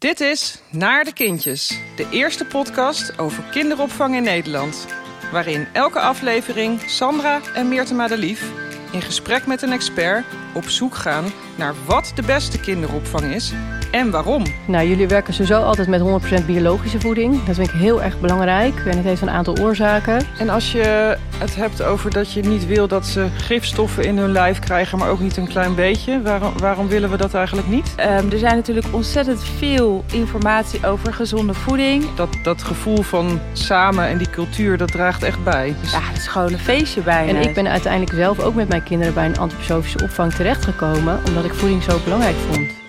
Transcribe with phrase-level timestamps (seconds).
[0.00, 4.86] Dit is Naar de Kindjes, de eerste podcast over kinderopvang in Nederland.
[5.32, 8.52] Waarin elke aflevering Sandra en Meerte Madelief
[8.92, 10.24] in gesprek met een expert
[10.54, 11.24] op zoek gaan
[11.58, 13.52] naar wat de beste kinderopvang is
[13.90, 14.44] en waarom.
[14.66, 16.00] Nou, jullie werken sowieso altijd met
[16.42, 17.44] 100% biologische voeding.
[17.44, 18.74] Dat vind ik heel erg belangrijk.
[18.86, 20.26] En het heeft een aantal oorzaken.
[20.38, 24.32] En als je het hebt over dat je niet wil dat ze gifstoffen in hun
[24.32, 27.94] lijf krijgen, maar ook niet een klein beetje, waarom, waarom willen we dat eigenlijk niet?
[27.98, 32.14] Um, er zijn natuurlijk ontzettend veel informatie over gezonde voeding.
[32.14, 35.74] Dat, dat gevoel van samen en die cultuur, dat draagt echt bij.
[35.80, 35.92] Dus...
[35.92, 37.28] Ja, het is gewoon een feestje bij.
[37.28, 41.44] En ik ben uiteindelijk zelf ook met mijn kinderen bij een antroposofische opvang terechtgekomen, omdat
[41.44, 42.79] ik voeding zo belangrijk vond.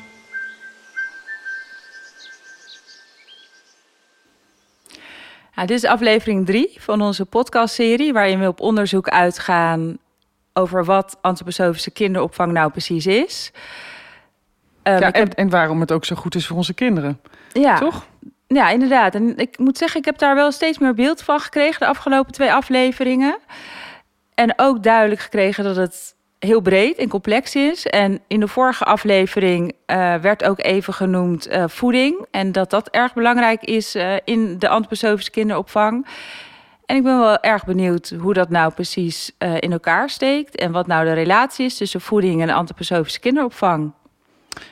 [5.55, 9.97] Nou, dit is aflevering 3 van onze podcastserie, waarin we op onderzoek uitgaan
[10.53, 13.51] over wat antroposofische kinderopvang nou precies is.
[14.83, 17.21] Um, ja, en, en, waarom het ook zo goed is voor onze kinderen.
[17.51, 18.05] Ja, toch?
[18.47, 19.15] Ja, inderdaad.
[19.15, 22.33] En ik moet zeggen, ik heb daar wel steeds meer beeld van gekregen de afgelopen
[22.33, 23.37] twee afleveringen.
[24.33, 26.15] En ook duidelijk gekregen dat het
[26.45, 27.85] heel breed en complex is.
[27.85, 32.25] En in de vorige aflevering uh, werd ook even genoemd uh, voeding.
[32.31, 36.07] En dat dat erg belangrijk is uh, in de antroposofische kinderopvang.
[36.85, 40.55] En ik ben wel erg benieuwd hoe dat nou precies in elkaar steekt.
[40.55, 43.91] En wat nou de relatie is tussen voeding en antroposofische kinderopvang.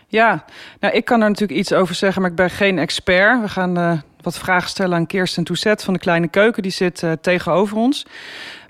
[0.07, 0.45] Ja,
[0.79, 3.41] nou ik kan er natuurlijk iets over zeggen, maar ik ben geen expert.
[3.41, 6.63] We gaan wat vragen stellen aan Kirsten Touzet van de Kleine Keuken.
[6.63, 8.05] Die zit tegenover ons.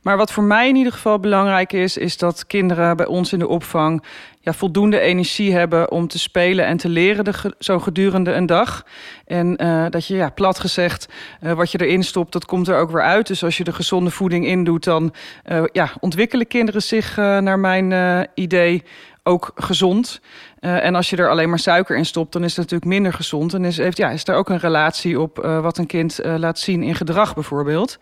[0.01, 3.39] Maar wat voor mij in ieder geval belangrijk is, is dat kinderen bij ons in
[3.39, 4.03] de opvang
[4.41, 8.85] ja, voldoende energie hebben om te spelen en te leren de, zo gedurende een dag.
[9.25, 11.07] En uh, dat je, ja, plat gezegd,
[11.41, 13.27] uh, wat je erin stopt, dat komt er ook weer uit.
[13.27, 15.13] Dus als je de gezonde voeding in doet, dan
[15.51, 18.83] uh, ja, ontwikkelen kinderen zich naar mijn idee
[19.23, 20.21] ook gezond.
[20.59, 23.53] En als je er alleen maar suiker in stopt, dan is het natuurlijk minder gezond.
[23.53, 26.83] En is, heeft, ja, is er ook een relatie op wat een kind laat zien
[26.83, 27.99] in gedrag bijvoorbeeld.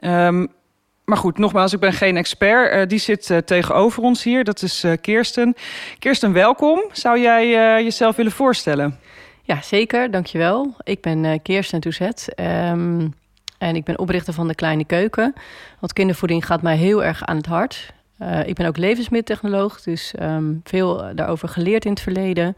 [0.00, 0.48] Um,
[1.04, 2.74] maar goed, nogmaals, ik ben geen expert.
[2.74, 4.44] Uh, die zit uh, tegenover ons hier.
[4.44, 5.54] Dat is uh, Kirsten.
[5.98, 6.84] Kirsten, welkom.
[6.92, 7.48] Zou jij
[7.84, 8.98] jezelf willen voorstellen?
[9.42, 10.10] Ja, zeker.
[10.10, 10.74] Dankjewel.
[10.82, 12.32] Ik ben Kirsten Toezet.
[12.36, 13.14] Um,
[13.58, 15.34] en ik ben oprichter van de Kleine Keuken.
[15.80, 17.92] Want kindervoeding gaat mij heel erg aan het hart.
[18.44, 22.56] ik ben ook levensmiddeltechnoloog, dus um, veel daarover geleerd in het verleden.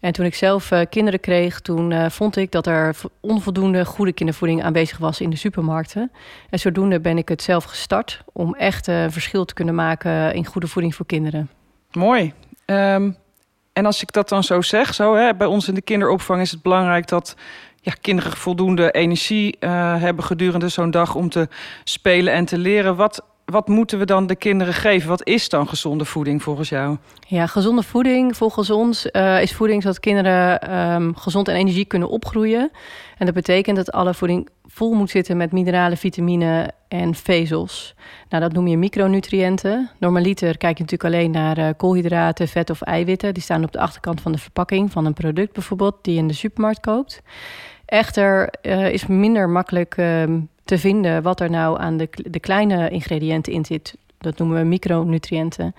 [0.00, 4.12] En toen ik zelf uh, kinderen kreeg, toen uh, vond ik dat er onvoldoende goede
[4.12, 6.12] kindervoeding aanwezig was in de supermarkten.
[6.50, 10.46] En zodoende ben ik het zelf gestart om echt uh, verschil te kunnen maken in
[10.46, 11.50] goede voeding voor kinderen.
[11.92, 12.32] Mooi.
[12.66, 13.16] Um,
[13.72, 16.50] en als ik dat dan zo zeg, zo, hè, bij ons in de kinderopvang is
[16.50, 17.36] het belangrijk dat
[17.80, 21.48] ja, kinderen voldoende energie hebben gedurende zo'n dag om te
[21.84, 22.96] spelen en te leren.
[22.96, 25.08] Wat wat moeten we dan de kinderen geven?
[25.08, 26.96] Wat is dan gezonde voeding volgens jou?
[27.26, 32.08] Ja, gezonde voeding volgens ons uh, is voeding zodat kinderen um, gezond en energie kunnen
[32.08, 32.70] opgroeien.
[33.18, 37.94] En dat betekent dat alle voeding vol moet zitten met mineralen, vitamine en vezels.
[38.28, 39.90] Nou, dat noem je micronutriënten.
[39.98, 43.34] Normaliter kijk je natuurlijk alleen naar uh, koolhydraten, vet of eiwitten.
[43.34, 46.28] Die staan op de achterkant van de verpakking van een product bijvoorbeeld die je in
[46.28, 47.22] de supermarkt koopt.
[47.84, 50.24] Echter uh, is minder makkelijk uh,
[50.64, 53.96] te vinden wat er nou aan de, de kleine ingrediënten in zit.
[54.18, 55.74] Dat noemen we micronutriënten.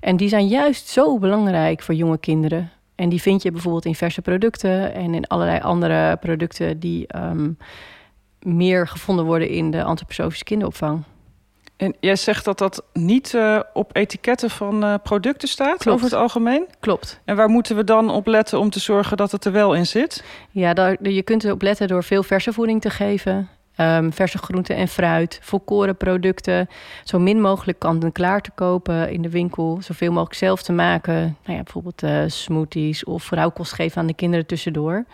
[0.00, 2.70] En die zijn juist zo belangrijk voor jonge kinderen.
[2.94, 7.58] En die vind je bijvoorbeeld in verse producten en in allerlei andere producten die um,
[8.42, 11.02] meer gevonden worden in de antroposofische kinderopvang.
[11.76, 15.96] En jij zegt dat dat niet uh, op etiketten van uh, producten staat Klopt.
[15.96, 16.66] over het algemeen?
[16.80, 17.20] Klopt.
[17.24, 19.86] En waar moeten we dan op letten om te zorgen dat het er wel in
[19.86, 20.24] zit?
[20.50, 23.48] Ja, daar, je kunt erop letten door veel verse voeding te geven.
[23.80, 26.68] Um, verse groenten en fruit, volkoren producten.
[27.04, 29.78] Zo min mogelijk kant-en-klaar te kopen in de winkel.
[29.82, 31.36] Zoveel mogelijk zelf te maken.
[31.44, 35.04] Nou ja, bijvoorbeeld uh, smoothies of rauwkost geven aan de kinderen tussendoor.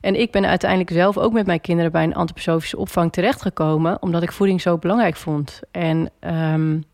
[0.00, 4.22] En ik ben uiteindelijk zelf ook met mijn kinderen bij een antroposofische opvang terechtgekomen, omdat
[4.22, 5.60] ik voeding zo belangrijk vond.
[5.70, 6.84] En um,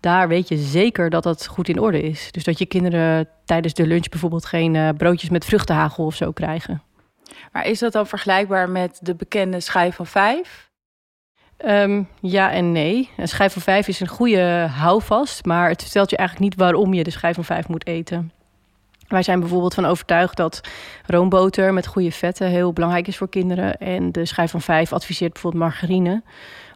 [0.00, 2.32] daar weet je zeker dat dat goed in orde is.
[2.32, 6.32] Dus dat je kinderen tijdens de lunch bijvoorbeeld geen uh, broodjes met vruchtenhagel of zo
[6.32, 6.82] krijgen.
[7.52, 10.70] Maar is dat dan vergelijkbaar met de bekende schijf van vijf?
[11.66, 13.10] Um, ja en nee.
[13.16, 16.94] Een schijf van vijf is een goede houvast, maar het vertelt je eigenlijk niet waarom
[16.94, 18.32] je de schijf van vijf moet eten.
[19.08, 20.60] Wij zijn bijvoorbeeld van overtuigd dat
[21.06, 23.78] roomboter met goede vetten heel belangrijk is voor kinderen.
[23.78, 26.22] En de schijf van vijf adviseert bijvoorbeeld margarine,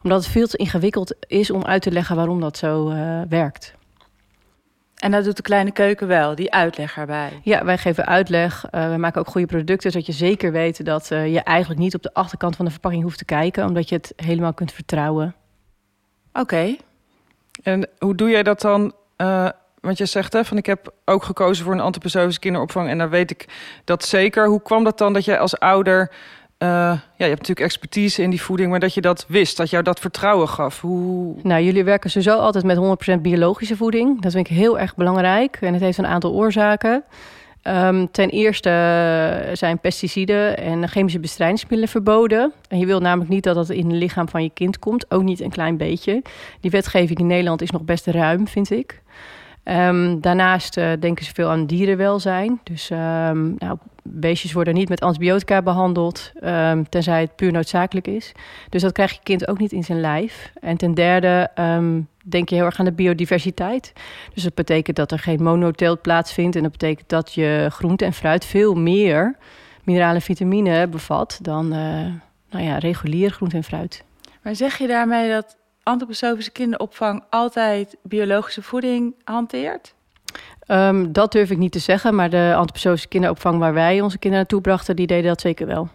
[0.02, 3.74] omdat het veel te ingewikkeld is om uit te leggen waarom dat zo uh, werkt.
[5.04, 7.40] En dat doet de kleine keuken wel, die uitleg erbij.
[7.42, 8.64] Ja, wij geven uitleg.
[8.70, 11.94] Uh, we maken ook goede producten, zodat je zeker weet dat uh, je eigenlijk niet
[11.94, 15.34] op de achterkant van de verpakking hoeft te kijken, omdat je het helemaal kunt vertrouwen.
[16.28, 16.40] Oké.
[16.40, 16.80] Okay.
[17.62, 19.48] En hoe doe jij dat dan uh,
[19.80, 23.10] want je zegt hè, van ik heb ook gekozen voor een antroposofische kinderopvang en daar
[23.10, 23.48] weet ik
[23.84, 24.46] dat zeker.
[24.46, 26.10] Hoe kwam dat dan dat jij als ouder
[26.64, 29.70] uh, ja, je hebt natuurlijk expertise in die voeding, maar dat je dat wist, dat
[29.70, 30.80] jou dat vertrouwen gaf.
[30.80, 31.34] Hoe...
[31.42, 34.22] Nou, jullie werken sowieso altijd met 100% biologische voeding.
[34.22, 37.04] Dat vind ik heel erg belangrijk en het heeft een aantal oorzaken.
[37.66, 38.70] Um, ten eerste
[39.52, 42.52] zijn pesticiden en chemische bestrijdingsmiddelen verboden.
[42.68, 45.22] En je wilt namelijk niet dat dat in het lichaam van je kind komt, ook
[45.22, 46.22] niet een klein beetje.
[46.60, 49.02] Die wetgeving in Nederland is nog best ruim, vind ik.
[49.64, 52.60] Um, daarnaast uh, denken ze veel aan dierenwelzijn.
[52.62, 58.32] Dus um, nou, beestjes worden niet met antibiotica behandeld, um, tenzij het puur noodzakelijk is.
[58.68, 60.52] Dus dat krijgt je kind ook niet in zijn lijf.
[60.60, 61.50] En ten derde
[62.24, 63.92] denk je heel erg aan de biodiversiteit.
[64.34, 66.56] Dus dat betekent dat er geen monoteelt plaatsvindt.
[66.56, 69.36] En dat betekent dat je groente en fruit veel meer
[69.84, 71.78] mineralen en vitamine bevat dan uh,
[72.50, 74.04] nou ja, regulier groente en fruit.
[74.42, 79.94] Maar zeg je daarmee dat antroposofische kinderopvang altijd biologische voeding hanteert?
[80.68, 84.36] Um, dat durf ik niet te zeggen, maar de antroposofische kinderopvang waar wij onze kinderen
[84.36, 85.88] naartoe brachten, die deden dat zeker wel.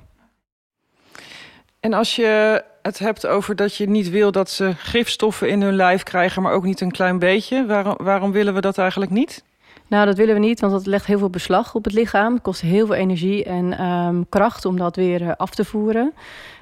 [1.80, 5.76] En als je het hebt over dat je niet wil dat ze gifstoffen in hun
[5.76, 9.44] lijf krijgen, maar ook niet een klein beetje, waarom, waarom willen we dat eigenlijk niet?
[9.88, 12.34] Nou, dat willen we niet, want dat legt heel veel beslag op het lichaam.
[12.34, 16.14] Het kost heel veel energie en um, kracht om dat weer uh, af te voeren.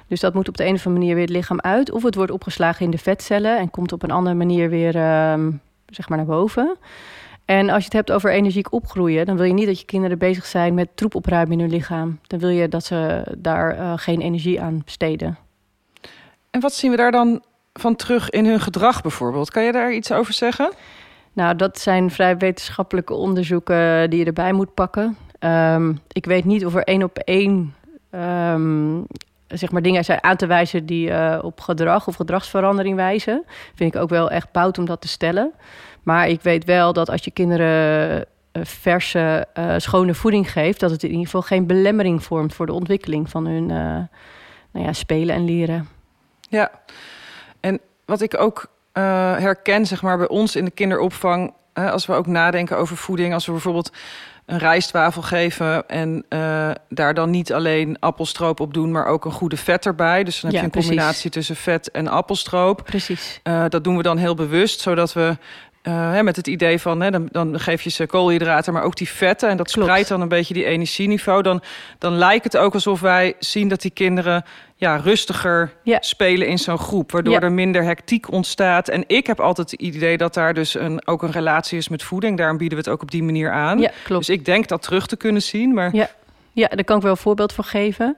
[0.06, 1.90] Dus dat moet op de een of andere manier weer het lichaam uit.
[1.90, 4.96] Of het wordt opgeslagen in de vetcellen en komt op een andere manier weer
[5.32, 6.76] um, zeg maar naar boven.
[7.48, 10.18] En als je het hebt over energiek opgroeien, dan wil je niet dat je kinderen
[10.18, 12.18] bezig zijn met troep opruimen in hun lichaam.
[12.26, 15.38] Dan wil je dat ze daar uh, geen energie aan besteden.
[16.50, 17.42] En wat zien we daar dan
[17.72, 19.50] van terug in hun gedrag bijvoorbeeld?
[19.50, 20.72] Kan je daar iets over zeggen?
[21.32, 25.16] Nou, dat zijn vrij wetenschappelijke onderzoeken die je erbij moet pakken.
[25.40, 27.74] Um, ik weet niet of er één op één
[28.10, 29.06] um,
[29.46, 33.44] zeg maar dingen zijn aan te wijzen die uh, op gedrag of gedragsverandering wijzen.
[33.74, 35.52] Vind ik ook wel echt bout om dat te stellen.
[36.08, 38.18] Maar ik weet wel dat als je kinderen
[38.52, 42.66] uh, verse, uh, schone voeding geeft, dat het in ieder geval geen belemmering vormt voor
[42.66, 45.88] de ontwikkeling van hun nou ja, spelen en leren.
[46.48, 46.70] Ja,
[47.60, 48.66] en wat ik ook
[49.38, 53.46] herken, zeg maar, bij ons in de kinderopvang, als we ook nadenken over voeding, als
[53.46, 53.92] we bijvoorbeeld
[54.46, 56.24] een rijstwafel geven en
[56.88, 60.24] daar dan niet alleen appelstroop op doen, maar ook een goede vet erbij.
[60.24, 60.90] Dus dan heb ja, je een precies.
[60.90, 62.82] combinatie tussen vet en appelstroop.
[62.84, 63.40] Precies.
[63.68, 65.36] Dat doen we dan heel bewust, zodat we
[65.82, 68.96] uh, hè, met het idee van, hè, dan, dan geef je ze koolhydraten, maar ook
[68.96, 69.48] die vetten.
[69.48, 69.88] En dat Klopt.
[69.88, 71.42] spreidt dan een beetje die energieniveau.
[71.42, 71.62] Dan,
[71.98, 74.44] dan lijkt het ook alsof wij zien dat die kinderen
[74.76, 77.12] ja, rustiger spelen in zo'n groep.
[77.12, 78.88] Waardoor er minder hectiek ontstaat.
[78.88, 82.02] En ik heb altijd het idee dat daar dus een, ook een relatie is met
[82.02, 82.36] voeding.
[82.38, 83.86] Daarom bieden we het ook op die manier aan.
[84.04, 84.26] Klopt.
[84.26, 85.74] Dus ik denk dat terug te kunnen zien.
[85.74, 85.94] Maar...
[85.94, 86.10] Ja.
[86.52, 88.16] ja, daar kan ik wel een voorbeeld van geven.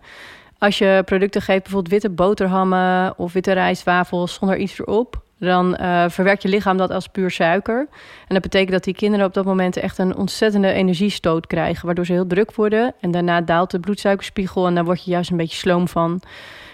[0.59, 6.05] Als je producten geeft, bijvoorbeeld witte boterhammen of witte rijstwafels zonder iets erop, dan uh,
[6.09, 7.79] verwerkt je lichaam dat als puur suiker.
[8.27, 12.07] En dat betekent dat die kinderen op dat moment echt een ontzettende energiestoot krijgen, waardoor
[12.07, 12.95] ze heel druk worden.
[13.01, 16.23] En daarna daalt de bloedsuikerspiegel en daar word je juist een beetje sloom van.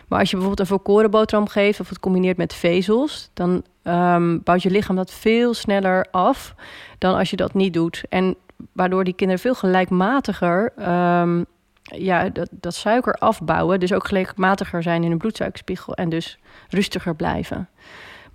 [0.08, 4.42] Maar als je bijvoorbeeld een volkoren boterham geeft of het combineert met vezels, dan um,
[4.42, 6.54] bouwt je lichaam dat veel sneller af
[6.98, 8.04] dan als je dat niet doet.
[8.08, 8.36] En
[8.72, 10.72] waardoor die kinderen veel gelijkmatiger
[11.20, 11.46] um,
[11.82, 17.14] ja, dat, dat suiker afbouwen, dus ook gelijkmatiger zijn in hun bloedsuikerspiegel en dus rustiger
[17.14, 17.68] blijven.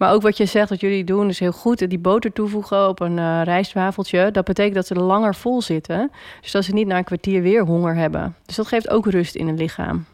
[0.01, 1.89] Maar ook wat je zegt, wat jullie doen, is heel goed.
[1.89, 4.31] Die boter toevoegen op een uh, rijstwafeltje.
[4.31, 6.11] Dat betekent dat ze langer vol zitten.
[6.41, 8.35] Dus dat ze niet na een kwartier weer honger hebben.
[8.45, 10.05] Dus dat geeft ook rust in het lichaam.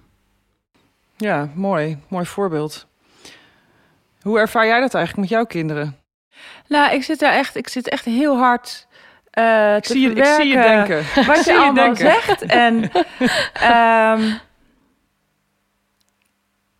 [1.17, 1.97] Ja, mooi.
[2.07, 2.87] Mooi voorbeeld.
[4.21, 5.97] Hoe ervaar jij dat eigenlijk met jouw kinderen?
[6.67, 8.87] Nou, ik zit daar echt, ik zit echt heel hard
[9.39, 11.25] uh, ik, zie je, ik zie je denken.
[11.25, 12.11] Wat je, je allemaal denken.
[12.11, 12.41] zegt.
[12.41, 12.91] En
[14.23, 14.39] um,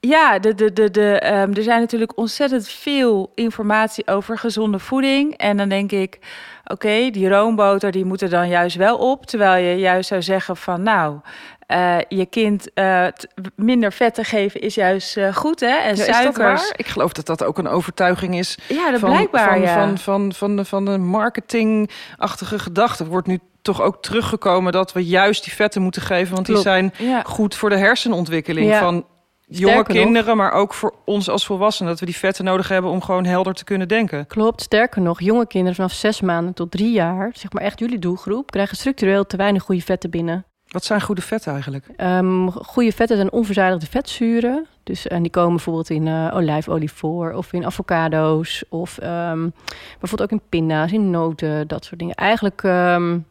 [0.08, 5.38] ja, de, de, de, de, um, er zijn natuurlijk ontzettend veel informatie over gezonde voeding.
[5.38, 6.20] En dan denk ik,
[6.64, 9.26] oké, okay, die roomboter die moet er dan juist wel op.
[9.26, 11.20] Terwijl je juist zou zeggen van nou,
[11.68, 13.08] uh, je kind uh,
[13.56, 15.76] minder vetten geven is juist uh, goed, hè?
[15.76, 16.72] En ja, suikers.
[16.76, 18.58] Ik geloof dat dat ook een overtuiging is.
[18.68, 19.50] Ja, dat van, blijkbaar.
[19.50, 19.74] Van, ja.
[19.74, 23.04] van, van, van, de, van de marketingachtige gedachte.
[23.04, 26.64] Er wordt nu toch ook teruggekomen dat we juist die vetten moeten geven, want Klopt.
[26.64, 27.22] die zijn Ja.
[27.26, 29.04] goed voor de hersenontwikkeling Ja.
[29.48, 31.92] Jonge nog- kinderen, maar ook voor ons als volwassenen.
[31.92, 34.28] Dat we die vetten nodig hebben om gewoon helder te kunnen denken.
[34.28, 38.00] Klopt, sterker nog, jonge kinderen vanaf zes maanden tot drie jaar, zeg maar echt jullie
[38.00, 40.46] doelgroep, krijgen structureel te weinig goede vetten binnen.
[40.68, 41.88] Wat zijn goede vetten eigenlijk?
[41.98, 44.66] Um, goede vetten zijn onverzadigde vetzuren.
[44.84, 49.54] Dus, en die komen bijvoorbeeld in uh, olijfolie voor, of in avocado's, of um,
[50.00, 52.16] bijvoorbeeld ook in pinda's, in noten, dat soort dingen.
[52.16, 53.26] Eigenlijk um,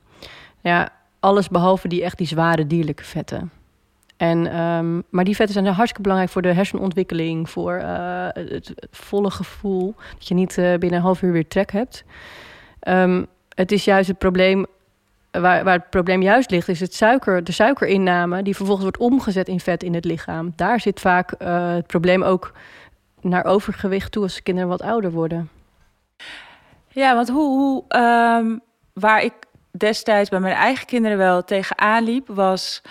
[0.60, 0.88] ja,
[1.20, 3.50] alles behalve die echt die zware dierlijke vetten.
[4.16, 9.30] En, um, maar die vetten zijn hartstikke belangrijk voor de hersenontwikkeling, voor uh, het, volle
[9.30, 12.04] gevoel dat je niet uh, binnen een half uur weer trek hebt.
[12.88, 14.66] Um, het is juist het probleem
[15.30, 19.48] waar, waar het probleem juist ligt, is het suiker, de suikerinname, die vervolgens wordt omgezet
[19.48, 20.52] in vet in het lichaam.
[20.56, 22.52] Daar zit vaak het probleem ook
[23.20, 25.50] naar overgewicht toe als kinderen wat ouder worden.
[26.88, 28.60] Ja, want hoe, hoe um,
[28.92, 29.32] waar ik
[29.70, 32.82] destijds bij mijn eigen kinderen wel tegenaan liep, was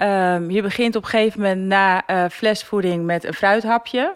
[0.00, 4.14] um, je begint op een gegeven moment na uh, flesvoeding met een fruithapje.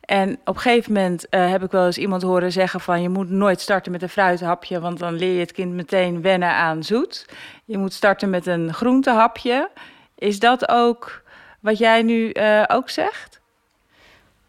[0.00, 3.08] En op een gegeven moment uh, heb ik wel eens iemand horen zeggen van je
[3.08, 6.82] moet nooit starten met een fruithapje, want dan leer je het kind meteen wennen aan
[6.82, 7.26] zoet.
[7.64, 9.70] Je moet starten met een groentehapje.
[10.14, 11.22] Is dat ook
[11.60, 13.40] wat jij nu uh, ook zegt?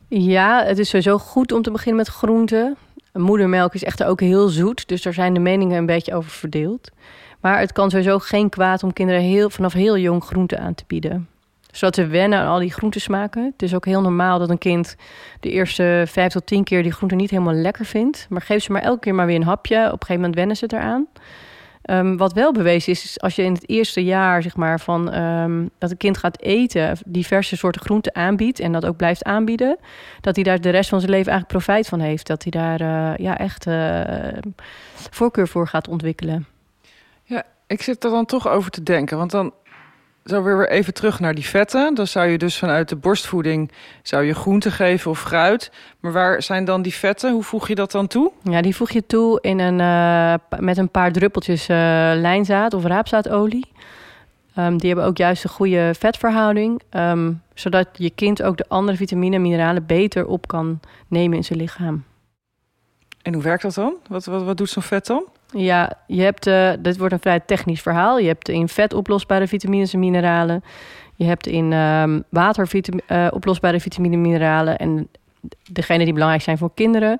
[0.08, 2.78] Ja, het is sowieso goed om te beginnen met groenten.
[3.14, 6.92] Moedermelk is echt ook heel zoet, dus daar zijn de meningen een beetje over verdeeld.
[7.46, 10.84] Maar het kan sowieso geen kwaad om kinderen heel, vanaf heel jong groenten aan te
[10.88, 11.28] bieden
[11.72, 13.44] zodat ze wennen aan al die groentesmaken.
[13.44, 14.96] Het is ook heel normaal dat een kind
[15.40, 18.26] de eerste vijf tot tien keer die groente niet helemaal lekker vindt.
[18.30, 19.78] Maar geef ze maar elke keer maar weer een hapje.
[19.78, 21.08] Op een gegeven moment wennen ze eraan.
[21.90, 25.16] Um, wat wel bewezen is, is als je in het eerste jaar zeg maar, van
[25.16, 29.78] um, dat een kind gaat eten, diverse soorten groenten aanbiedt en dat ook blijft aanbieden,
[30.22, 32.28] dat hij daar de rest van zijn leven eigenlijk profijt van heeft.
[32.28, 34.02] Dat hij daar uh, ja, echt uh,
[35.10, 36.55] voorkeur voor gaat ontwikkelen.
[37.68, 39.18] Ik zit er dan toch over te denken.
[39.18, 39.54] Want dan
[40.26, 41.96] zo weer even terug naar die vetten.
[41.96, 43.72] Dan zou je dus vanuit de borstvoeding
[44.04, 45.72] zou je groente geven of fruit.
[46.00, 47.32] Maar waar zijn dan die vetten?
[47.32, 48.32] Hoe voeg je dat dan toe?
[48.44, 51.78] Ja, die voeg je toe in een, uh, met een paar druppeltjes uh,
[52.16, 53.66] lijnzaad of raapzaadolie.
[54.58, 56.82] Um, die hebben ook juist een goede vetverhouding.
[56.92, 61.44] Um, zodat je kind ook de andere vitamine en mineralen beter op kan nemen in
[61.44, 62.04] zijn lichaam.
[63.22, 63.96] En hoe werkt dat dan?
[64.08, 65.24] Wat, wat, wat doet zo'n vet dan?
[65.52, 68.20] Ja, je hebt, uh, dit wordt een vrij technisch verhaal.
[68.20, 70.64] Je hebt in vet oplosbare vitamines en mineralen.
[71.16, 72.68] Je hebt in um, water
[73.08, 74.78] uh, oplosbare vitamine en mineralen.
[74.78, 75.08] En
[75.72, 77.20] degene die belangrijk zijn voor kinderen,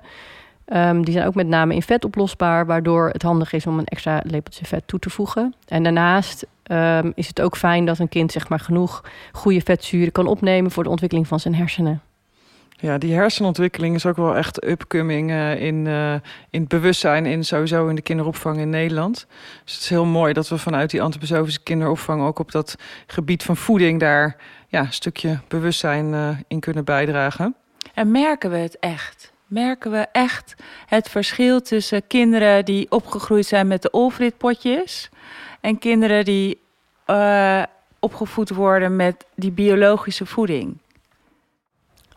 [0.66, 3.84] um, die zijn ook met name in vet oplosbaar, waardoor het handig is om een
[3.84, 5.54] extra lepeltje vet toe te voegen.
[5.68, 10.12] En daarnaast um, is het ook fijn dat een kind zeg maar, genoeg goede vetzuren
[10.12, 12.02] kan opnemen voor de ontwikkeling van zijn hersenen.
[12.78, 16.12] Ja, die hersenontwikkeling is ook wel echt upcoming uh, in, uh,
[16.50, 19.26] in het bewustzijn in sowieso in de kinderopvang in Nederland.
[19.64, 23.42] Dus het is heel mooi dat we vanuit die antroposofische kinderopvang ook op dat gebied
[23.42, 24.36] van voeding daar
[24.68, 27.54] ja, een stukje bewustzijn uh, in kunnen bijdragen.
[27.94, 29.32] En merken we het echt?
[29.46, 30.54] Merken we echt
[30.86, 35.10] het verschil tussen kinderen die opgegroeid zijn met de Olfrit-potjes
[35.60, 36.60] en kinderen die
[37.98, 40.78] opgevoed worden met die biologische voeding?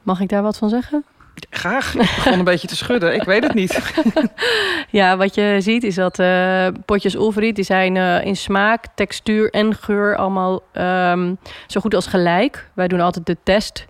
[0.09, 1.05] Mag ik daar wat van zeggen?
[1.49, 1.93] Graag.
[1.95, 3.15] Ik begon een beetje te schudden.
[3.15, 3.93] Ik weet het niet.
[4.99, 7.55] ja, wat je ziet is dat uh, potjes Olveriet...
[7.55, 11.37] die zijn uh, in smaak, textuur en geur allemaal um,
[11.67, 12.69] zo goed als gelijk.
[12.73, 13.85] Wij doen altijd de test.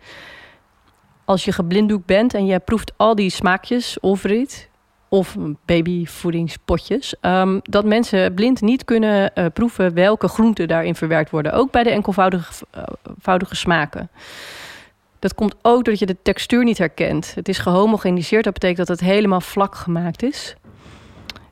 [1.25, 4.69] Als je geblinddoekt bent en je proeft al die smaakjes Olveriet...
[5.09, 5.35] of
[5.65, 7.15] babyvoedingspotjes...
[7.21, 11.53] Um, dat mensen blind niet kunnen uh, proeven welke groenten daarin verwerkt worden.
[11.53, 14.09] Ook bij de enkelvoudige smaken.
[15.19, 17.35] Dat komt ook doordat je de textuur niet herkent.
[17.35, 18.43] Het is gehomogeniseerd.
[18.43, 20.55] Dat betekent dat het helemaal vlak gemaakt is.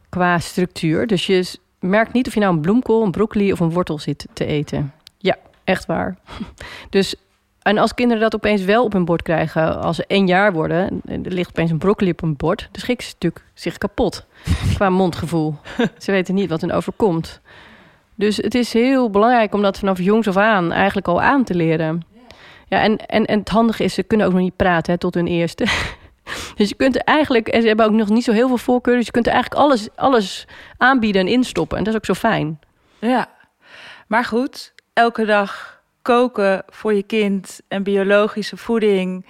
[0.10, 1.08] Qua structuur.
[1.08, 4.28] Dus je merkt niet of je nou een bloemkool, een broccoli of een wortel zit
[4.34, 4.94] te eten.
[5.18, 6.18] Ja, echt waar.
[6.90, 7.16] Dus,
[7.62, 11.02] en als kinderen dat opeens wel op hun bord krijgen, als ze één jaar worden,
[11.06, 14.26] er ligt opeens een broccoli op hun bord, dan schrikken ze natuurlijk zich kapot.
[14.76, 15.56] qua mondgevoel.
[15.98, 17.42] ze weten niet wat hen overkomt.
[18.16, 21.56] Dus het is heel belangrijk om dat vanaf jongs af aan eigenlijk al aan te
[21.56, 22.02] leren.
[22.68, 25.14] Ja, en, en, en het handige is, ze kunnen ook nog niet praten hè, tot
[25.14, 25.66] hun eerste.
[26.56, 29.06] dus je kunt eigenlijk, en ze hebben ook nog niet zo heel veel voorkeur, dus
[29.06, 30.48] je kunt eigenlijk alles, alles
[30.78, 31.78] aanbieden en instoppen.
[31.78, 32.60] En dat is ook zo fijn.
[33.00, 33.30] Ja,
[34.08, 39.26] maar goed, elke dag koken voor je kind en biologische voeding,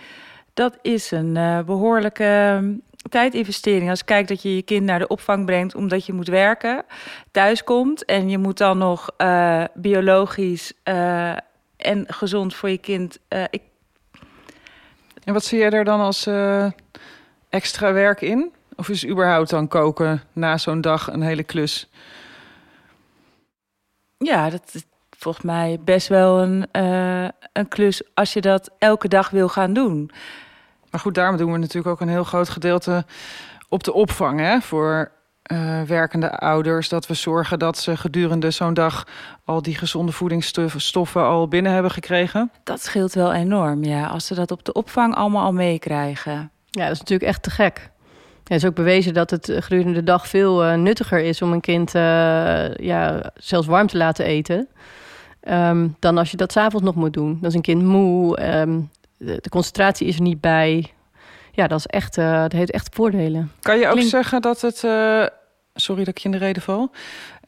[0.53, 2.73] dat is een uh, behoorlijke ehm,
[3.09, 3.89] tijdinvestering.
[3.89, 6.83] Als je kijkt dat je je kind naar de opvang brengt omdat je moet werken,
[7.31, 11.37] thuis komt en je moet dan nog uh, biologisch uh,
[11.77, 13.19] en gezond voor je kind.
[13.29, 13.61] Uh, ik...
[15.23, 16.71] En wat zie je er dan als uh,
[17.49, 18.51] extra werk in?
[18.75, 21.89] Of is überhaupt dan koken na zo'n dag een hele klus?
[24.17, 24.83] Ja, dat is
[25.17, 29.73] volgens mij best wel een, uh, een klus als je dat elke dag wil gaan
[29.73, 30.11] doen.
[30.91, 33.05] Maar goed, daarom doen we natuurlijk ook een heel groot gedeelte
[33.69, 35.11] op de opvang hè, voor
[35.47, 36.89] uh, werkende ouders.
[36.89, 39.07] Dat we zorgen dat ze gedurende zo'n dag
[39.45, 42.51] al die gezonde voedingsstoffen al binnen hebben gekregen.
[42.63, 44.07] Dat scheelt wel enorm, ja.
[44.07, 46.51] Als ze dat op de opvang allemaal al meekrijgen.
[46.69, 47.89] Ja, dat is natuurlijk echt te gek.
[48.43, 51.61] Het is ook bewezen dat het gedurende de dag veel uh, nuttiger is om een
[51.61, 54.67] kind uh, ja, zelfs warm te laten eten.
[55.49, 57.37] Um, dan als je dat s'avonds nog moet doen.
[57.41, 60.93] Dan is een kind moe, um, de, de, concentratie is er niet bij
[61.57, 63.51] ja, dat, is echt, uh, dat heeft echt voordelen.
[63.61, 65.25] Kan je ook zeggen dat het uh,
[65.73, 66.91] sorry dat ik je in de reden val.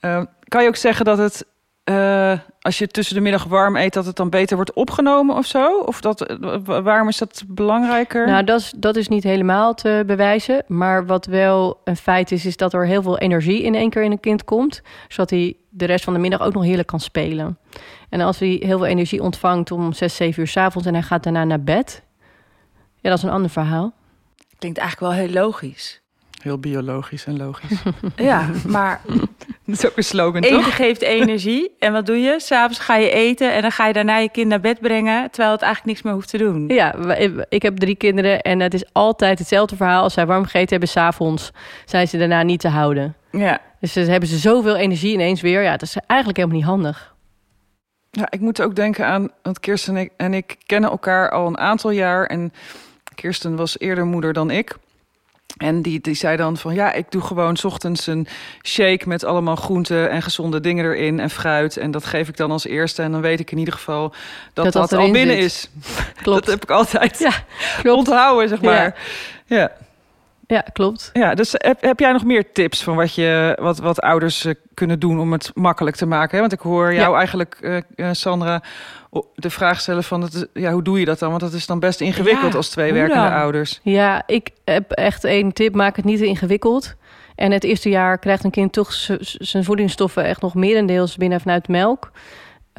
[0.01, 1.45] Uh, kan je ook zeggen dat het,
[1.89, 5.45] uh, als je tussen de middag warm eet, dat het dan beter wordt opgenomen of
[5.45, 5.79] zo?
[5.79, 8.27] Of dat, waarom is dat belangrijker?
[8.27, 10.63] Nou, dat is, dat is niet helemaal te bewijzen.
[10.67, 14.03] Maar wat wel een feit is, is dat er heel veel energie in één keer
[14.03, 14.81] in een kind komt.
[15.07, 17.57] Zodat hij de rest van de middag ook nog heerlijk kan spelen.
[18.09, 21.03] En als hij heel veel energie ontvangt om 6, 7 uur s avonds en hij
[21.03, 22.03] gaat daarna naar bed.
[23.01, 23.93] Ja, dat is een ander verhaal.
[24.59, 26.01] Klinkt eigenlijk wel heel logisch.
[26.41, 27.81] Heel biologisch en logisch.
[28.15, 29.01] ja, maar...
[29.65, 30.75] Dat is ook een slogan, eten toch?
[30.75, 31.75] geeft energie.
[31.79, 32.39] En wat doe je?
[32.39, 35.31] S'avonds ga je eten en dan ga je daarna je kind naar bed brengen...
[35.31, 36.67] terwijl het eigenlijk niks meer hoeft te doen.
[36.67, 36.95] Ja,
[37.49, 40.03] ik heb drie kinderen en het is altijd hetzelfde verhaal.
[40.03, 41.51] Als zij warm gegeten hebben s'avonds,
[41.85, 43.15] zijn ze daarna niet te houden.
[43.31, 43.61] Ja.
[43.79, 45.61] Dus dan hebben ze zoveel energie ineens weer.
[45.61, 47.15] Ja, dat is eigenlijk helemaal niet handig.
[48.11, 49.29] Ja, ik moet ook denken aan...
[49.41, 52.25] want Kirsten en ik, en ik kennen elkaar al een aantal jaar...
[52.25, 52.53] en
[53.19, 54.75] Kirsten was eerder moeder dan ik...
[55.57, 58.27] En die, die zei dan van ja, ik doe gewoon s ochtends een
[58.61, 61.77] shake met allemaal groenten en gezonde dingen erin en fruit.
[61.77, 63.01] En dat geef ik dan als eerste.
[63.01, 64.13] En dan weet ik in ieder geval
[64.53, 65.69] dat dat, dat al binnen is.
[66.23, 66.45] Klopt.
[66.45, 67.33] Dat heb ik altijd ja,
[67.81, 67.97] klopt.
[67.97, 68.95] onthouden, zeg maar.
[69.45, 69.57] Ja.
[69.57, 69.71] ja.
[70.49, 71.09] Ja, klopt.
[71.13, 74.53] Ja, dus heb, heb jij nog meer tips van wat, je, wat, wat ouders uh,
[74.73, 76.33] kunnen doen om het makkelijk te maken?
[76.33, 76.39] Hè?
[76.39, 77.17] Want ik hoor jou ja.
[77.17, 77.57] eigenlijk,
[77.95, 78.63] uh, Sandra,
[79.35, 81.29] de vraag stellen van het, ja, hoe doe je dat dan?
[81.29, 83.33] Want dat is dan best ingewikkeld ja, als twee werkende dan?
[83.33, 83.79] ouders.
[83.83, 86.95] Ja, ik heb echt één tip: maak het niet te ingewikkeld.
[87.35, 88.93] En het eerste jaar krijgt een kind toch
[89.39, 92.11] zijn voedingsstoffen echt nog merendeels binnen vanuit melk.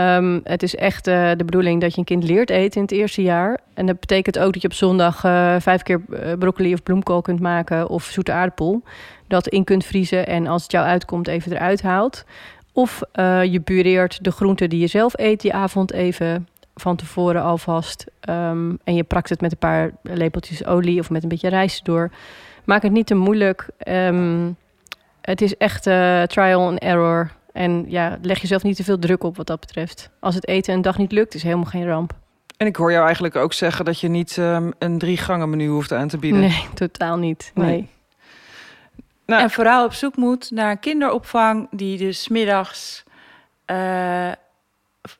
[0.00, 2.92] Um, het is echt uh, de bedoeling dat je een kind leert eten in het
[2.92, 3.58] eerste jaar.
[3.74, 7.22] En dat betekent ook dat je op zondag uh, vijf keer uh, broccoli of bloemkool
[7.22, 8.82] kunt maken of zoete aardappel.
[9.26, 12.24] Dat in kunt vriezen en als het jou uitkomt even eruit haalt.
[12.72, 13.02] Of
[13.42, 18.06] je pureert de groenten die je zelf eet die avond even van tevoren alvast.
[18.28, 21.84] Um, en je prakt het met een paar lepeltjes olie of met een beetje rijst
[21.84, 22.10] door.
[22.64, 23.68] Maak het niet te moeilijk.
[23.88, 24.56] Um,
[25.20, 25.82] het is echt
[26.30, 27.30] trial and error.
[27.52, 30.10] En ja, leg jezelf niet te veel druk op wat dat betreft.
[30.20, 32.12] Als het eten een dag niet lukt, is helemaal geen ramp.
[32.56, 35.68] En ik hoor jou eigenlijk ook zeggen dat je niet um, een drie gangen menu
[35.68, 36.40] hoeft aan te bieden.
[36.40, 37.50] Nee, totaal niet.
[37.54, 37.66] Nee.
[37.66, 37.88] nee.
[39.26, 43.04] Nou, en vooral op zoek moet naar een kinderopvang die dus middags
[43.66, 44.32] uh,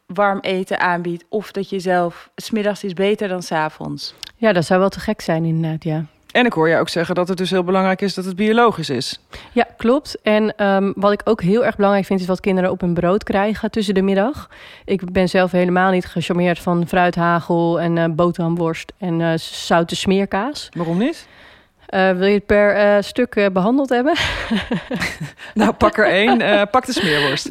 [0.07, 1.25] warm eten aanbiedt.
[1.29, 4.15] Of dat je zelf, smiddags is beter dan s'avonds.
[4.37, 6.05] Ja, dat zou wel te gek zijn inderdaad, ja.
[6.33, 8.91] En ik hoor je ook zeggen dat het dus heel belangrijk is dat het biologisch
[8.91, 9.21] is.
[9.53, 10.21] Ja, klopt.
[10.23, 13.25] En um, wat ik ook heel erg belangrijk vind, is wat kinderen op hun brood
[13.25, 14.49] krijgen tussen de middag.
[14.85, 20.69] Ik ben zelf helemaal niet gecharmeerd van fruithagel en uh, boterhamworst en uh, zoute smeerkaas.
[20.73, 21.27] Waarom niet?
[21.91, 24.15] Uh, wil je het per uh, stuk uh, behandeld hebben?
[25.55, 26.69] nou, pak er één.
[26.71, 27.49] pak de smeerworst.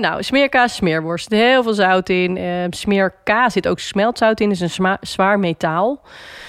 [0.00, 1.30] nou, smeerkaas, smeerworst.
[1.30, 2.38] Heel veel zout in.
[2.70, 4.48] smeerkaas zit ook smeltzout in.
[4.48, 6.02] Dat is een zwaar metaal.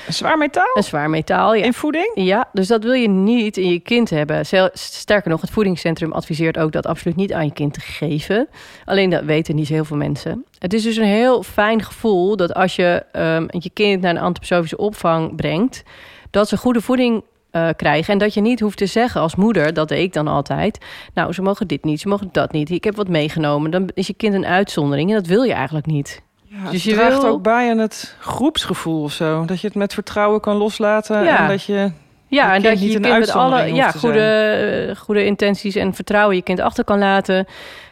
[0.08, 0.72] Een zwaar metaal?
[0.74, 1.66] Een zwaar metaal, ja.
[1.66, 2.12] In voeding?
[2.14, 4.46] Ja, dus dat wil je niet in je kind hebben.
[4.74, 8.48] Sterker nog, het voedingscentrum adviseert ook dat absoluut niet aan je kind te geven.
[8.86, 10.46] Alleen dat weten niet heel veel mensen.
[10.60, 14.22] Het is dus een heel fijn gevoel dat als je um, je kind naar een
[14.22, 15.84] antroposofische opvang brengt
[16.32, 18.14] dat ze goede voeding uh, krijgen.
[18.14, 20.86] En dat je niet hoeft te zeggen als moeder, dat deed ik dan altijd.
[21.14, 22.70] Nou, ze mogen dit niet, ze mogen dat niet.
[22.70, 23.72] Ik heb wat meegenomen.
[23.72, 26.22] Dan is je kind een uitzondering en dat wil je eigenlijk niet.
[26.44, 27.32] Ja, dus je draagt wil...
[27.32, 29.46] ook bij aan het groepsgevoel of zo.
[29.46, 31.24] Dat je het met vertrouwen kan loslaten.
[31.24, 31.40] Ja.
[31.40, 31.92] En dat je.
[32.32, 36.36] Ja, en dat je je kind met alle ja, goede, uh, goede intenties en vertrouwen
[36.36, 37.46] je kind achter kan laten.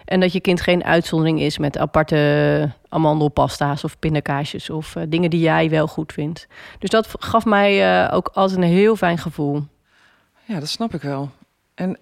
[0.05, 5.29] En dat je kind geen uitzondering is met aparte amandelpasta's of pindakaasjes of uh, dingen
[5.29, 6.47] die jij wel goed vindt.
[6.79, 9.63] Dus dat gaf mij uh, ook altijd een heel fijn gevoel.
[10.45, 11.29] Ja, dat snap ik wel.
[11.75, 11.97] En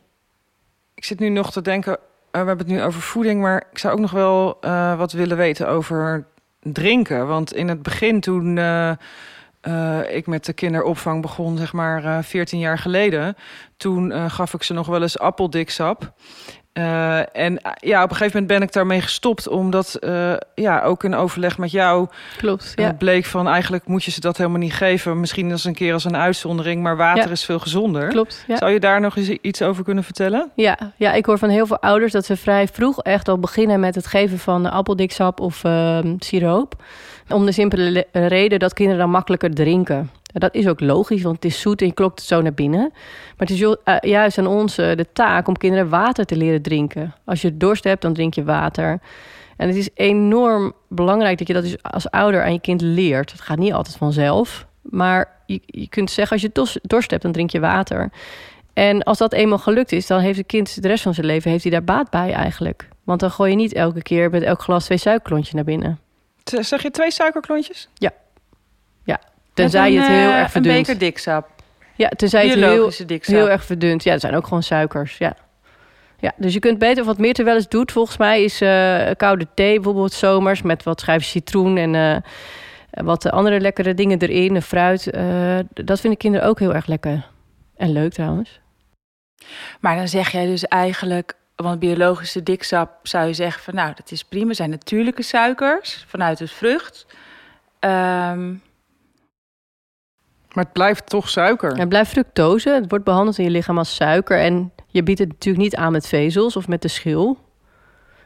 [0.93, 1.97] ik zit nu nog te denken, uh,
[2.31, 4.57] we hebben het nu over voeding, maar ik zou ook nog wel
[4.97, 6.25] wat willen weten over
[6.61, 7.27] drinken.
[7.27, 8.59] Want in het begin toen
[9.67, 13.35] uh, ik met de kinderopvang begon, zeg maar uh, 14 jaar geleden.
[13.77, 16.13] Toen uh, gaf ik ze nog wel eens appeldiksap.
[17.33, 19.99] En ja, op een gegeven moment ben ik daarmee gestopt, omdat
[20.55, 22.93] ja, ook in overleg met jou Klopt, ja.
[22.93, 25.19] bleek van eigenlijk moet je ze dat helemaal niet geven.
[25.19, 27.29] Misschien als een keer als een uitzondering, maar water Ja.
[27.29, 28.07] is veel gezonder.
[28.07, 28.55] Klopt, ja.
[28.57, 30.51] Zou je daar nog eens iets over kunnen vertellen?
[30.55, 33.79] Ja, ja, ik hoor van heel veel ouders dat ze vrij vroeg echt al beginnen
[33.79, 36.75] met het geven van appeldiksap of uh, siroop.
[37.29, 40.09] Om de simpele le- reden dat kinderen dan makkelijker drinken.
[40.23, 42.89] Dat is ook logisch, want het is zoet en je klokt het zo naar binnen.
[43.37, 46.61] Maar het is uh, juist aan ons uh, de taak om kinderen water te leren
[46.61, 47.13] drinken.
[47.25, 48.99] Als je dorst hebt, dan drink je water.
[49.57, 53.31] En het is enorm belangrijk dat je dat dus als ouder aan je kind leert.
[53.31, 54.67] Het gaat niet altijd vanzelf.
[54.81, 58.09] Maar je, kunt zeggen, als je dorst hebt, dan drink je water.
[58.73, 61.51] En als dat eenmaal gelukt is, dan heeft het kind de rest van zijn leven
[61.51, 62.87] heeft hij daar baat bij eigenlijk.
[63.03, 65.99] Want dan gooi je niet elke keer met elk glas twee suikerklontjes naar binnen.
[66.49, 67.87] Z- Zeg je twee suikerklontjes?
[69.53, 70.75] Tenzij je het heel eh, erg Een verdunt.
[70.77, 71.49] beker diksap.
[71.95, 73.35] Ja, tenzij je het heel, diksap.
[73.35, 74.03] heel erg verdunt.
[74.03, 75.17] Ja, dat zijn ook gewoon suikers.
[75.17, 75.35] Ja,
[76.19, 77.91] Ja, dus je kunt beter wat meer te wel eens doet.
[77.91, 82.17] Volgens mij is uh, koude thee bijvoorbeeld zomers met wat schijfjes citroen en uh,
[83.05, 85.15] wat andere lekkere dingen erin, fruit.
[85.15, 87.27] Uh, dat vinden kinderen ook heel erg lekker
[87.77, 88.59] en leuk trouwens.
[89.79, 94.11] Maar dan zeg jij dus eigenlijk, want biologische diksap zou je zeggen van nou, dat
[94.11, 97.05] is prima, zijn natuurlijke suikers vanuit de vrucht.
[97.79, 98.61] Um,
[100.53, 101.77] maar het blijft toch suiker.
[101.77, 102.69] Het blijft fructose.
[102.69, 104.39] Het wordt behandeld in je lichaam als suiker.
[104.39, 107.37] En je biedt het natuurlijk niet aan met vezels of met de schil.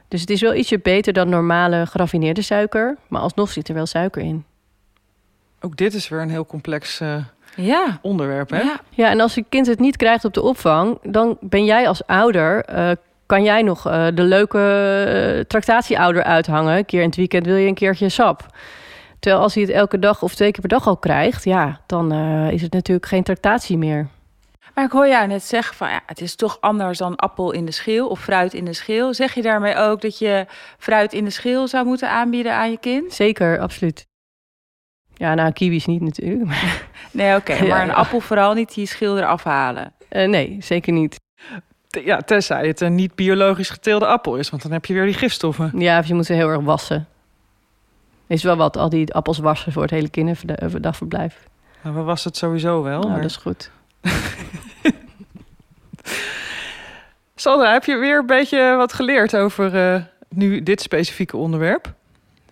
[0.07, 2.97] Dus het is wel ietsje beter dan normale geraffineerde suiker.
[3.07, 4.45] Maar alsnog zit er wel suiker in.
[5.59, 7.15] Ook dit is weer een heel complex uh,
[7.55, 7.99] ja.
[8.01, 8.61] onderwerp, hè?
[8.61, 8.79] Ja.
[8.89, 10.99] ja, en als je kind het niet krijgt op de opvang...
[11.01, 12.69] dan ben jij als ouder...
[12.69, 12.91] Uh,
[13.31, 16.77] kan jij nog uh, de leuke tractatieouder uithangen?
[16.77, 18.45] Een keer in het weekend wil je een keertje sap.
[19.19, 22.13] Terwijl als hij het elke dag of twee keer per dag al krijgt, ja, dan
[22.13, 24.07] uh, is het natuurlijk geen tractatie meer.
[24.75, 27.65] Maar ik hoor jou net zeggen van ja, het is toch anders dan appel in
[27.65, 29.13] de schil of fruit in de schil.
[29.13, 30.45] Zeg je daarmee ook dat je
[30.77, 33.13] fruit in de schil zou moeten aanbieden aan je kind?
[33.13, 34.07] Zeker, absoluut.
[35.13, 36.49] Ja, nou, kiwis niet natuurlijk.
[37.11, 39.93] Nee, oké, okay, maar een appel vooral niet die schil eraf halen.
[40.09, 41.19] Uh, nee, zeker niet.
[41.91, 45.13] Ja, tenzij het een niet biologisch geteelde appel is, want dan heb je weer die
[45.13, 45.71] gifstoffen.
[45.75, 47.07] Ja, of je moet ze heel erg wassen.
[48.27, 51.47] Is wel wat, al die appels wassen voor het hele kinderdagverblijf.
[51.83, 53.01] Nou, we was het sowieso wel.
[53.01, 53.71] Nou, dat is goed.
[57.35, 61.93] Sandra, heb je weer een beetje wat geleerd over uh, nu dit specifieke onderwerp?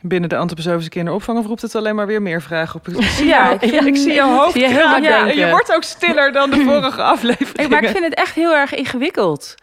[0.02, 2.88] Binnen de antroposofische kinderopvang of roept het alleen maar weer meer vragen op?
[3.22, 4.54] ja, ik, ik zie jouw hoofd.
[4.54, 4.68] Je,
[5.02, 7.70] ja, je wordt ook stiller dan de vorige aflevering.
[7.70, 9.56] Maar ik vind het echt heel erg ingewikkeld.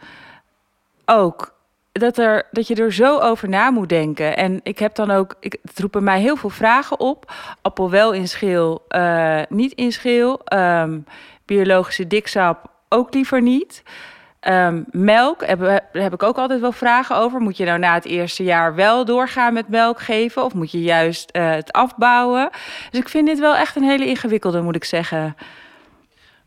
[1.05, 1.55] Ook
[1.91, 4.37] dat, er, dat je er zo over na moet denken.
[4.37, 7.33] En ik heb dan ook, ik, het roepen mij heel veel vragen op.
[7.61, 10.41] Appel wel in schil, uh, niet in schil.
[10.53, 11.05] Um,
[11.45, 13.83] biologische diksap ook liever niet.
[14.49, 17.39] Um, melk heb, daar heb ik ook altijd wel vragen over.
[17.39, 20.43] Moet je nou na het eerste jaar wel doorgaan met melk geven?
[20.43, 22.49] Of moet je juist uh, het afbouwen?
[22.91, 25.35] Dus ik vind dit wel echt een hele ingewikkelde, moet ik zeggen.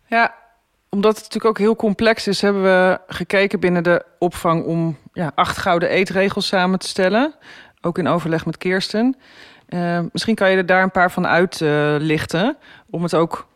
[0.06, 0.34] Ja,
[0.88, 5.32] omdat het natuurlijk ook heel complex is, hebben we gekeken binnen de opvang om ja,
[5.34, 7.34] acht gouden eetregels samen te stellen.
[7.80, 9.16] Ook in overleg met Kirsten.
[9.68, 12.44] Uh, misschien kan je er daar een paar van uitlichten.
[12.44, 12.52] Uh,
[12.90, 13.48] om het ook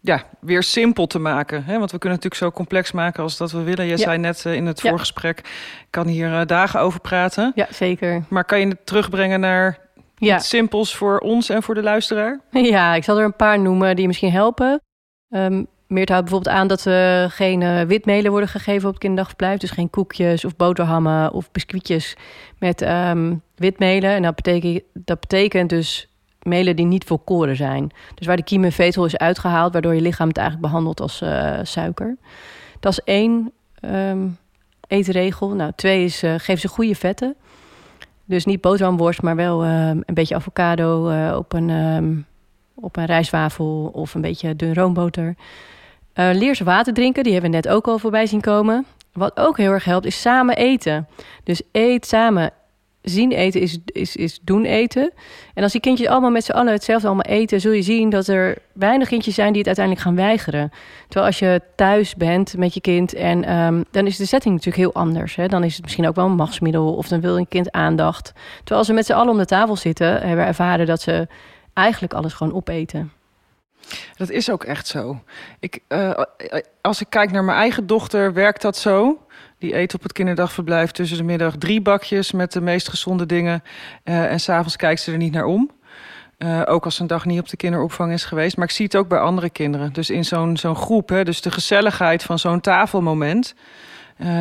[0.00, 1.64] ja, weer simpel te maken.
[1.64, 1.78] Hè?
[1.78, 3.84] Want we kunnen natuurlijk zo complex maken als dat we willen.
[3.84, 3.96] Je ja.
[3.96, 7.52] zei net uh, in het voorgesprek, ik kan hier uh, dagen over praten.
[7.54, 8.24] Ja, zeker.
[8.28, 9.78] Maar kan je het terugbrengen naar
[10.16, 10.36] ja.
[10.36, 12.40] iets simpels voor ons en voor de luisteraar?
[12.50, 14.80] Ja, ik zal er een paar noemen die misschien helpen.
[15.28, 19.58] Um, Meert houdt bijvoorbeeld aan dat er geen uh, witmelen worden gegeven op het kinderdagverblijf.
[19.58, 22.16] Dus geen koekjes of boterhammen of biscuitjes
[22.58, 24.10] met um, witmelen.
[24.10, 26.09] En dat betekent, dat betekent dus
[26.42, 27.90] melen die niet volkoren zijn.
[28.14, 31.22] Dus waar de kiem en vezel is uitgehaald, waardoor je lichaam het eigenlijk behandelt als
[31.22, 32.16] uh, suiker.
[32.80, 34.36] Dat is één um,
[34.86, 35.48] eetregel.
[35.48, 37.34] Nou, twee is uh, geef ze goede vetten.
[38.24, 42.26] Dus niet boterhamworst, maar wel um, een beetje avocado uh, op een, um,
[42.74, 45.34] op een rijstwafel of een beetje dun roomboter.
[46.14, 48.86] Leer ze water drinken, die hebben we net ook al voorbij zien komen.
[49.12, 51.08] Wat ook heel erg helpt, is samen eten.
[51.44, 52.52] Dus eet samen.
[53.02, 55.12] Zien eten is, is, is doen eten.
[55.54, 58.26] En als die kindjes allemaal met z'n allen hetzelfde allemaal eten, zul je zien dat
[58.26, 60.70] er weinig kindjes zijn die het uiteindelijk gaan weigeren.
[61.02, 64.82] Terwijl als je thuis bent met je kind en um, dan is de setting natuurlijk
[64.82, 65.36] heel anders.
[65.36, 65.46] Hè?
[65.46, 68.32] Dan is het misschien ook wel een machtsmiddel of dan wil een kind aandacht.
[68.56, 71.28] Terwijl als ze met z'n allen om de tafel zitten, hebben we ervaren dat ze
[71.72, 73.12] eigenlijk alles gewoon opeten.
[74.16, 75.22] Dat is ook echt zo.
[75.58, 76.20] Ik, uh,
[76.80, 79.26] als ik kijk naar mijn eigen dochter, werkt dat zo.
[79.58, 83.62] Die eet op het kinderdagverblijf tussen de middag drie bakjes met de meest gezonde dingen.
[84.04, 85.70] Uh, en s'avonds kijkt ze er niet naar om.
[86.64, 88.56] Ook als een dag niet op de kinderopvang is geweest.
[88.56, 89.92] Maar ik zie het ook bij andere kinderen.
[89.92, 93.54] Dus in zo'n zo'n groep, hè, dus de gezelligheid van zo'n tafelmoment.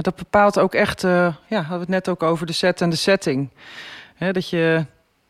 [0.01, 2.89] Dat bepaalt ook echt, uh, ja, hadden we het net ook over de set en
[2.89, 3.49] de setting.
[4.15, 4.85] Hè, dat je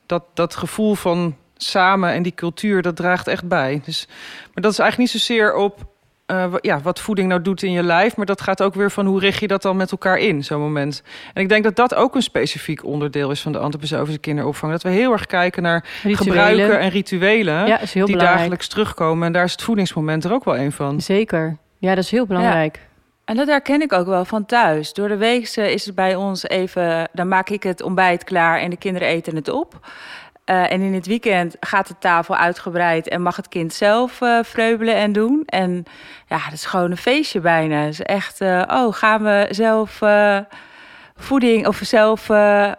[0.05, 3.81] dat, dat gevoel van samen en die cultuur, dat draagt echt bij.
[3.85, 4.07] Dus,
[4.53, 5.87] maar dat is eigenlijk niet zozeer op
[6.31, 9.05] uh, ja, wat voeding nou doet in je lijf, maar dat gaat ook weer van
[9.05, 11.03] hoe richt je dat dan met elkaar in, zo'n moment.
[11.33, 14.71] En ik denk dat dat ook een specifiek onderdeel is van de antroposofische kinderopvang.
[14.71, 16.17] Dat we heel erg kijken naar rituelen.
[16.17, 18.19] gebruiken en rituelen ja, die belangrijk.
[18.19, 19.27] dagelijks terugkomen.
[19.27, 21.01] En daar is het voedingsmoment er ook wel een van.
[21.01, 21.57] Zeker.
[21.77, 22.75] Ja, dat is heel belangrijk.
[22.75, 22.87] Ja.
[23.25, 24.93] En dat herken ik ook wel van thuis.
[24.93, 28.69] Door de week is het bij ons even, dan maak ik het ontbijt klaar en
[28.69, 29.79] de kinderen eten het op.
[30.49, 34.39] Uh, en in het weekend gaat de tafel uitgebreid en mag het kind zelf uh,
[34.43, 35.43] vreubelen en doen.
[35.45, 35.83] En
[36.27, 37.81] ja, dat is gewoon een feestje bijna.
[37.81, 39.99] Het is echt, uh, oh, gaan we zelf
[41.15, 42.29] voeding of zelf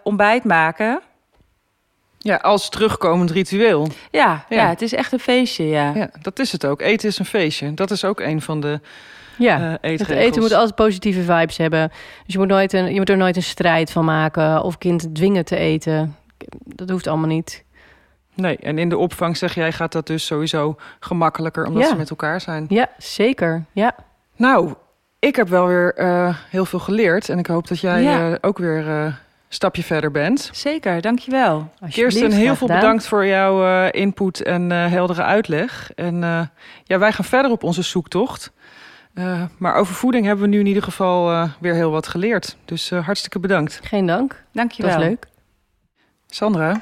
[0.03, 1.01] ontbijt maken?
[2.23, 3.87] Ja, als terugkomend ritueel.
[4.11, 4.69] Ja, ja, ja.
[4.69, 5.91] het is echt een feestje, ja.
[5.95, 6.09] ja.
[6.21, 6.81] Dat is het ook.
[6.81, 7.73] Eten is een feestje.
[7.73, 8.79] Dat is ook een van de
[9.37, 11.89] Ja, eh, het eten moet altijd positieve vibes hebben.
[12.25, 15.15] Dus je moet, nooit een, je moet er nooit een strijd van maken of kind
[15.15, 16.15] dwingen te eten.
[16.65, 17.63] Dat hoeft allemaal niet.
[18.35, 21.89] Nee, en in de opvang zeg jij gaat dat dus sowieso gemakkelijker omdat Ja.
[21.89, 22.65] ze met elkaar zijn.
[22.69, 23.65] Ja, zeker.
[23.71, 23.95] Ja.
[24.35, 24.73] Nou,
[25.19, 28.29] ik heb wel weer eh, heel veel geleerd en ik hoop dat jij Ja.
[28.31, 29.13] eh, ook weer eh, een
[29.49, 30.49] stapje verder bent.
[30.53, 31.69] Zeker, dankjewel.
[31.89, 32.79] Kirsten, heel veel gedaan.
[32.81, 35.91] bedankt voor jouw eh, input en eh, heldere uitleg.
[35.95, 36.41] En eh,
[36.83, 38.51] ja, wij gaan verder op onze zoektocht.
[39.13, 42.57] Eh, maar over voeding hebben we nu in ieder geval eh, weer heel wat geleerd.
[42.65, 43.79] Dus eh, hartstikke bedankt.
[43.83, 44.43] Geen dank.
[44.51, 44.91] Dankjewel.
[44.91, 45.27] Dat is leuk.
[46.33, 46.81] Sandra,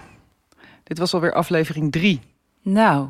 [0.84, 2.22] dit was alweer aflevering drie.
[2.62, 3.08] Nou,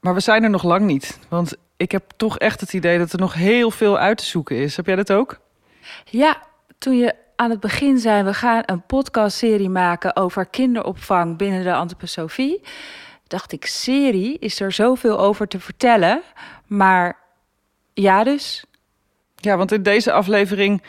[0.00, 1.18] Maar we zijn er nog lang niet.
[1.28, 4.56] Want ik heb toch echt het idee dat er nog heel veel uit te zoeken
[4.56, 4.76] is.
[4.76, 5.40] Heb jij dat ook?
[6.04, 6.42] ja,
[6.78, 11.74] toen je aan het begin zei, we gaan een podcastserie maken over kinderopvang binnen de
[11.74, 12.60] antroposofie,
[13.26, 16.22] dacht ik, serie, is er zoveel over te vertellen.
[16.66, 17.18] Maar
[17.94, 18.64] ja, dus.
[19.36, 20.82] Ja, want in deze aflevering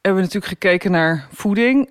[0.00, 1.90] hebben we natuurlijk gekeken naar voeding.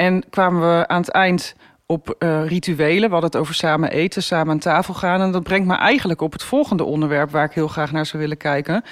[0.00, 1.54] En kwamen we aan het eind
[1.86, 3.06] op eh, rituelen.
[3.08, 5.20] We hadden het over samen eten, samen aan tafel gaan.
[5.20, 8.22] En dat brengt me eigenlijk op het volgende onderwerp waar ik heel graag naar zou
[8.22, 8.84] willen kijken.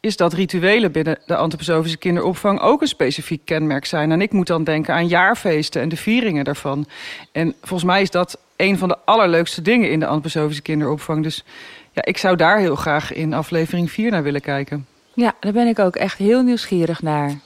[0.00, 4.12] Is dat rituelen binnen de antroposofische kinderopvang ook een specifiek kenmerk zijn.
[4.12, 6.86] En ik moet dan denken aan jaarfeesten en de vieringen daarvan.
[7.32, 11.22] En volgens mij is dat een van de allerleukste dingen in de antroposofische kinderopvang.
[11.22, 11.44] Dus
[11.92, 14.86] ja, ik zou daar heel graag in aflevering 4 naar willen kijken.
[15.14, 17.38] Ja, daar ben ik ook echt heel nieuwsgierig naar.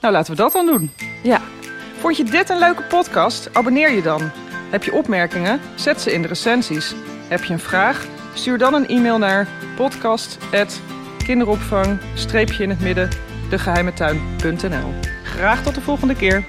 [0.00, 0.90] Nou, laten we dat dan doen.
[1.22, 1.40] Ja,
[2.00, 3.48] Vond je dit een leuke podcast?
[3.52, 4.30] Abonneer je dan.
[4.70, 5.60] Heb je opmerkingen?
[5.74, 6.94] Zet ze in de recensies.
[7.28, 8.06] Heb je een vraag?
[8.34, 13.08] Stuur dan een e-mail naar podcast.kinderopvang-in het midden
[13.50, 14.92] degeheimetuin.nl
[15.24, 16.44] Graag tot de volgende keer.